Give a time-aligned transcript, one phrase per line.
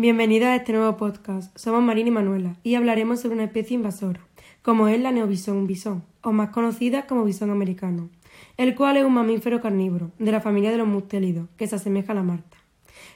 [0.00, 1.58] Bienvenida a este nuevo podcast.
[1.58, 4.20] Somos Marina y Manuela y hablaremos sobre una especie invasora,
[4.62, 8.08] como es la neobisón bisón, o más conocida como bisón americano,
[8.58, 12.12] el cual es un mamífero carnívoro de la familia de los mustélidos, que se asemeja
[12.12, 12.58] a la marta.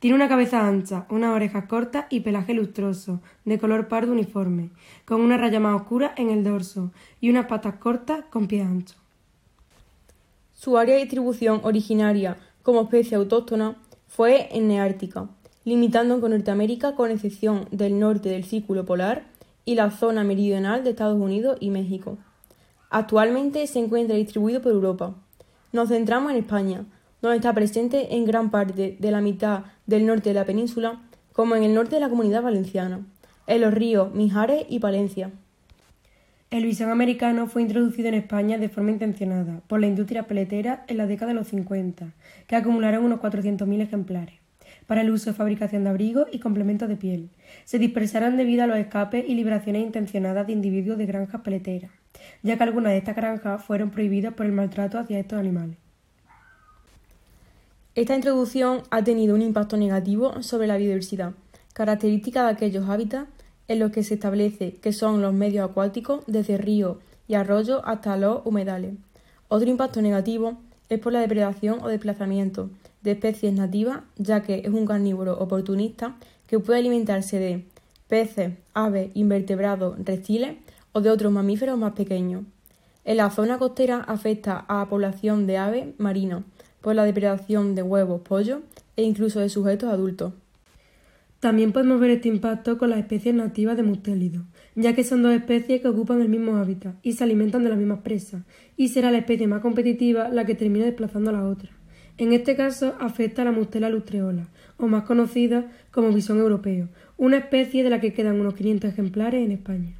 [0.00, 4.68] Tiene una cabeza ancha, unas orejas cortas y pelaje lustroso, de color pardo uniforme,
[5.06, 8.98] con una raya más oscura en el dorso y unas patas cortas con pies anchos.
[10.52, 15.30] Su área de distribución originaria como especie autóctona fue en Neártica,
[15.66, 19.24] limitando con Norteamérica con excepción del norte del Círculo Polar
[19.64, 22.18] y la zona meridional de Estados Unidos y México.
[22.88, 25.16] Actualmente se encuentra distribuido por Europa.
[25.72, 26.84] Nos centramos en España,
[27.20, 31.02] donde está presente en gran parte de la mitad del norte de la península,
[31.32, 33.04] como en el norte de la comunidad valenciana,
[33.48, 35.32] en los ríos Mijares y Palencia.
[36.50, 40.98] El bisón americano fue introducido en España de forma intencionada por la industria peletera en
[40.98, 42.12] la década de los 50,
[42.46, 44.45] que acumularon unos 400.000 ejemplares
[44.86, 47.30] para el uso de fabricación de abrigos y complementos de piel.
[47.64, 51.90] Se dispersaron debido a los escapes y liberaciones intencionadas de individuos de granjas peleteras,
[52.42, 55.76] ya que algunas de estas granjas fueron prohibidas por el maltrato hacia estos animales.
[57.94, 61.32] Esta introducción ha tenido un impacto negativo sobre la biodiversidad,
[61.72, 63.30] característica de aquellos hábitats
[63.68, 68.16] en los que se establece que son los medios acuáticos desde ríos y arroyos hasta
[68.16, 68.94] los humedales.
[69.48, 72.70] Otro impacto negativo es por la depredación o desplazamiento
[73.06, 76.16] de especies nativas, ya que es un carnívoro oportunista
[76.48, 77.64] que puede alimentarse de
[78.08, 80.56] peces, aves, invertebrados, reptiles
[80.92, 82.42] o de otros mamíferos más pequeños.
[83.04, 86.42] En la zona costera afecta a la población de aves marinas,
[86.80, 88.60] por la depredación de huevos, pollos
[88.96, 90.32] e incluso de sujetos adultos.
[91.38, 94.42] También podemos ver este impacto con las especies nativas de mustélidos,
[94.74, 97.78] ya que son dos especies que ocupan el mismo hábitat y se alimentan de las
[97.78, 98.42] mismas presas,
[98.76, 101.70] y será la especie más competitiva la que termine desplazando a la otra.
[102.18, 106.88] En este caso afecta a la mustela lustreola, o más conocida como bisón europeo,
[107.18, 109.92] una especie de la que quedan unos 500 ejemplares en España.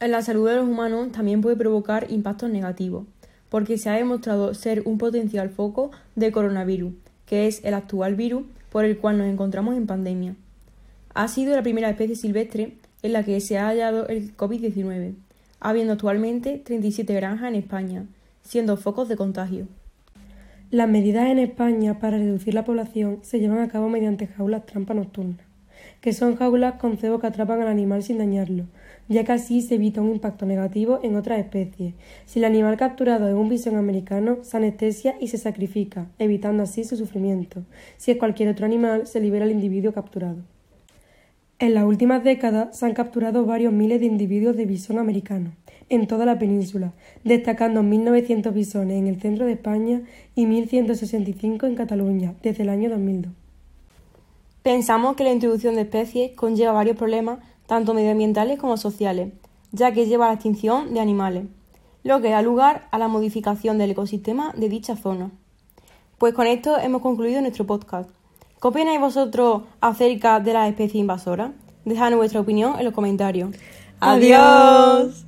[0.00, 3.04] En la salud de los humanos también puede provocar impactos negativos
[3.52, 6.94] porque se ha demostrado ser un potencial foco de coronavirus,
[7.26, 10.34] que es el actual virus por el cual nos encontramos en pandemia.
[11.12, 15.12] Ha sido la primera especie silvestre en la que se ha hallado el COVID-19,
[15.60, 18.06] habiendo actualmente 37 granjas en España,
[18.42, 19.66] siendo focos de contagio.
[20.72, 24.94] Las medidas en España para reducir la población se llevan a cabo mediante jaulas trampa
[24.94, 25.44] nocturnas,
[26.00, 28.64] que son jaulas con cebo que atrapan al animal sin dañarlo,
[29.06, 31.92] ya que así se evita un impacto negativo en otras especies.
[32.24, 36.84] Si el animal capturado es un bisón americano, se anestesia y se sacrifica, evitando así
[36.84, 37.64] su sufrimiento.
[37.98, 40.38] Si es cualquier otro animal, se libera el individuo capturado.
[41.58, 45.52] En las últimas décadas se han capturado varios miles de individuos de bisón americano
[45.92, 46.92] en toda la península,
[47.22, 50.02] destacando 1.900 bisones en el centro de España
[50.34, 53.32] y 1.165 en Cataluña desde el año 2002.
[54.62, 59.32] Pensamos que la introducción de especies conlleva varios problemas tanto medioambientales como sociales,
[59.70, 61.44] ya que lleva a la extinción de animales,
[62.04, 65.30] lo que da lugar a la modificación del ecosistema de dicha zona.
[66.16, 68.08] Pues con esto hemos concluido nuestro podcast.
[68.60, 71.50] ¿Qué opináis vosotros acerca de las especies invasoras?
[71.84, 73.50] Dejad vuestra opinión en los comentarios.
[74.00, 75.26] ¡Adiós!